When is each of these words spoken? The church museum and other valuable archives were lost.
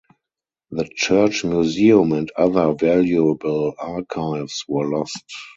The 0.71 0.89
church 0.95 1.45
museum 1.45 2.11
and 2.13 2.31
other 2.35 2.73
valuable 2.73 3.75
archives 3.77 4.65
were 4.67 4.87
lost. 4.89 5.31